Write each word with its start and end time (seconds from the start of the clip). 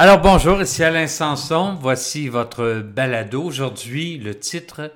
Alors 0.00 0.20
bonjour, 0.20 0.62
ici 0.62 0.84
Alain 0.84 1.08
Sanson. 1.08 1.76
Voici 1.80 2.28
votre 2.28 2.82
balado. 2.82 3.42
Aujourd'hui, 3.42 4.16
le 4.16 4.38
titre 4.38 4.92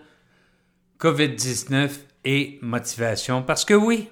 COVID-19 1.01 1.91
et 2.25 2.61
motivation. 2.63 3.43
Parce 3.43 3.65
que 3.65 3.75
oui, 3.75 4.09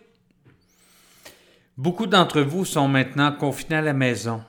beaucoup 1.77 2.09
d'entre 2.09 2.41
vous 2.41 2.65
sont 2.65 2.89
maintenant 2.89 3.31
confinés 3.31 3.77
à 3.77 3.83
la 3.83 3.93
maison. 3.93 4.43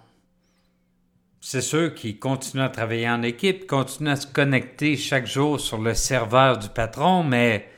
C'est 1.42 1.62
ceux 1.62 1.92
qui 1.92 2.18
continuent 2.18 2.64
à 2.64 2.70
travailler 2.70 3.08
en 3.08 3.22
équipe, 3.22 3.68
continuent 3.68 4.10
à 4.10 4.16
se 4.16 4.26
connecter 4.26 4.98
chaque 4.98 5.28
jour 5.28 5.60
sur 5.60 5.78
le 5.78 5.94
serveur 5.94 6.58
du 6.58 6.70
patron, 6.70 7.24
mais 7.24 7.70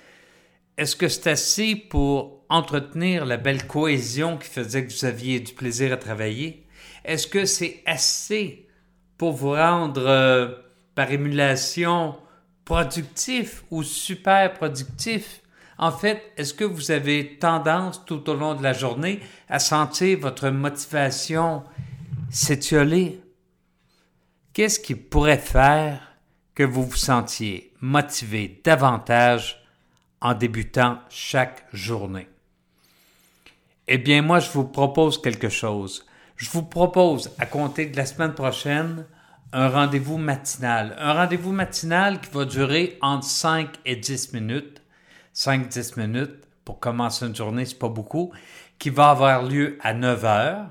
est-ce 0.77 0.95
que 0.95 1.09
c'est 1.09 1.31
assez 1.31 1.75
pour 1.75 2.45
entretenir 2.48 3.25
la 3.25 3.35
belle 3.35 3.67
cohésion 3.67 4.38
qui 4.38 4.48
faisait 4.48 4.85
que 4.85 4.93
vous 4.93 5.03
aviez 5.03 5.41
du 5.41 5.53
plaisir 5.53 5.91
à 5.91 5.98
travailler? 5.98 6.62
Est-ce 7.03 7.27
que 7.27 7.45
c'est 7.45 7.81
assez 7.85 8.67
pour 9.17 9.33
vous 9.33 9.51
rendre 9.51 10.03
euh, 10.05 10.49
par 10.95 11.11
émulation 11.11 12.15
productif 12.65 13.63
ou 13.71 13.83
super 13.83 14.53
productif? 14.53 15.41
En 15.77 15.91
fait, 15.91 16.31
est-ce 16.37 16.53
que 16.53 16.63
vous 16.63 16.91
avez 16.91 17.37
tendance 17.39 18.05
tout 18.05 18.29
au 18.29 18.35
long 18.35 18.53
de 18.53 18.63
la 18.63 18.73
journée 18.73 19.19
à 19.49 19.59
sentir 19.59 20.19
votre 20.19 20.49
motivation 20.49 21.63
s'étioler? 22.29 23.21
Qu'est-ce 24.53 24.79
qui 24.79 24.95
pourrait 24.95 25.37
faire 25.37 26.15
que 26.55 26.63
vous 26.63 26.85
vous 26.85 26.95
sentiez 26.95 27.73
motivé 27.81 28.61
davantage 28.63 29.63
en 30.21 30.34
débutant 30.34 30.99
chaque 31.09 31.65
journée? 31.73 32.29
Eh 33.87 33.97
bien, 33.97 34.21
moi, 34.21 34.39
je 34.39 34.49
vous 34.51 34.63
propose 34.65 35.21
quelque 35.21 35.49
chose. 35.49 36.05
Je 36.35 36.49
vous 36.49 36.63
propose, 36.63 37.31
à 37.39 37.45
compter 37.45 37.85
de 37.85 37.98
la 37.98 38.05
semaine 38.05 38.34
prochaine, 38.34 39.05
un 39.51 39.70
rendez-vous 39.70 40.17
matinal. 40.17 40.95
Un 40.98 41.13
rendez-vous 41.13 41.51
matinal 41.51 42.20
qui 42.20 42.31
va 42.31 42.45
durer 42.45 42.98
entre 43.01 43.25
5 43.25 43.70
et 43.85 43.95
10 43.95 44.34
minutes. 44.34 44.81
5-10 45.35 45.99
minutes 45.99 46.43
pour 46.65 46.79
commencer 46.79 47.25
une 47.25 47.35
journée, 47.35 47.65
c'est 47.65 47.77
pas 47.77 47.90
beaucoup, 47.90 48.31
qui 48.79 48.90
va 48.90 49.09
avoir 49.09 49.43
lieu 49.43 49.77
à 49.81 49.93
9 49.93 50.25
heures. 50.25 50.65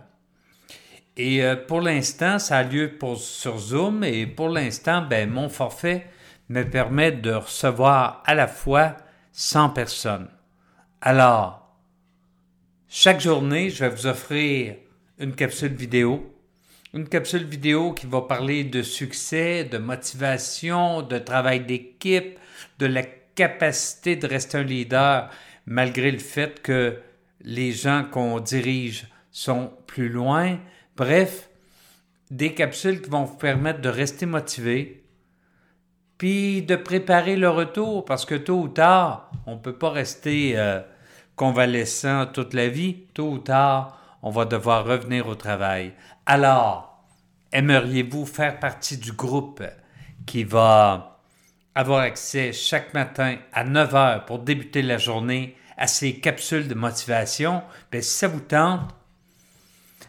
Et 1.16 1.44
euh, 1.44 1.56
pour 1.56 1.80
l'instant, 1.80 2.38
ça 2.38 2.58
a 2.58 2.62
lieu 2.62 2.98
sur 3.16 3.58
Zoom 3.58 4.02
et 4.02 4.26
pour 4.26 4.48
l'instant, 4.48 5.02
ben, 5.02 5.28
mon 5.30 5.48
forfait 5.48 6.06
me 6.48 6.62
permet 6.64 7.12
de 7.12 7.32
recevoir 7.32 8.22
à 8.26 8.34
la 8.34 8.46
fois 8.46 8.96
100 9.32 9.70
personnes. 9.70 10.28
Alors, 11.00 11.76
chaque 12.88 13.20
journée, 13.20 13.70
je 13.70 13.84
vais 13.84 13.90
vous 13.90 14.06
offrir 14.06 14.76
une 15.18 15.34
capsule 15.34 15.74
vidéo. 15.74 16.34
Une 16.94 17.08
capsule 17.08 17.44
vidéo 17.44 17.92
qui 17.92 18.06
va 18.06 18.22
parler 18.22 18.64
de 18.64 18.82
succès, 18.82 19.64
de 19.64 19.78
motivation, 19.78 21.02
de 21.02 21.18
travail 21.18 21.60
d'équipe, 21.60 22.38
de 22.78 22.86
la 22.86 23.02
capacité 23.02 24.16
de 24.16 24.26
rester 24.26 24.58
un 24.58 24.62
leader 24.62 25.30
malgré 25.66 26.10
le 26.10 26.18
fait 26.18 26.60
que 26.60 26.98
les 27.40 27.72
gens 27.72 28.04
qu'on 28.10 28.40
dirige 28.40 29.06
sont 29.30 29.72
plus 29.86 30.08
loin. 30.08 30.58
Bref, 30.96 31.48
des 32.30 32.54
capsules 32.54 33.00
qui 33.00 33.10
vont 33.10 33.24
vous 33.24 33.36
permettre 33.36 33.80
de 33.80 33.88
rester 33.88 34.26
motivé, 34.26 35.04
puis 36.18 36.62
de 36.62 36.76
préparer 36.76 37.36
le 37.36 37.48
retour, 37.48 38.04
parce 38.04 38.24
que 38.24 38.34
tôt 38.34 38.60
ou 38.60 38.68
tard, 38.68 39.30
on 39.46 39.56
ne 39.56 39.60
peut 39.60 39.76
pas 39.76 39.90
rester 39.90 40.52
euh, 40.56 40.80
convalescent 41.36 42.26
toute 42.26 42.54
la 42.54 42.68
vie. 42.68 43.04
Tôt 43.14 43.30
ou 43.30 43.38
tard, 43.38 44.01
on 44.22 44.30
va 44.30 44.44
devoir 44.44 44.84
revenir 44.84 45.26
au 45.26 45.34
travail. 45.34 45.92
Alors, 46.26 47.04
aimeriez-vous 47.52 48.26
faire 48.26 48.58
partie 48.58 48.96
du 48.96 49.12
groupe 49.12 49.62
qui 50.26 50.44
va 50.44 51.20
avoir 51.74 52.00
accès 52.00 52.52
chaque 52.52 52.94
matin 52.94 53.36
à 53.52 53.64
9 53.64 53.94
heures 53.94 54.24
pour 54.24 54.38
débuter 54.38 54.82
la 54.82 54.98
journée 54.98 55.56
à 55.76 55.86
ces 55.86 56.20
capsules 56.20 56.68
de 56.68 56.74
motivation? 56.74 57.62
Bien, 57.90 58.00
si 58.00 58.10
ça 58.10 58.28
vous 58.28 58.40
tente, 58.40 58.94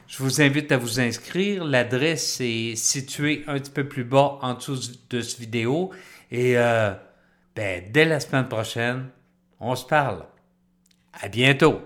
je 0.07 0.21
vous 0.21 0.41
invite 0.41 0.71
à 0.71 0.77
vous 0.77 0.99
inscrire. 0.99 1.63
L'adresse 1.63 2.39
est 2.39 2.75
située 2.75 3.43
un 3.47 3.57
petit 3.57 3.71
peu 3.71 3.87
plus 3.87 4.03
bas 4.03 4.37
en 4.41 4.53
dessous 4.53 4.79
de 5.09 5.21
cette 5.21 5.39
vidéo. 5.39 5.91
Et 6.29 6.57
euh, 6.57 6.93
ben, 7.55 7.83
dès 7.91 8.05
la 8.05 8.19
semaine 8.19 8.47
prochaine, 8.47 9.09
on 9.59 9.75
se 9.75 9.85
parle. 9.85 10.25
À 11.19 11.29
bientôt! 11.29 11.81